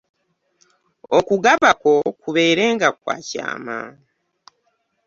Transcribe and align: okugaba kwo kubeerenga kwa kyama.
okugaba 1.17 1.69
kwo 1.79 1.95
kubeerenga 2.21 2.87
kwa 3.01 3.15
kyama. 3.27 3.79